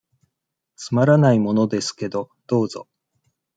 [0.77, 2.87] つまらないものですけど、どうぞ。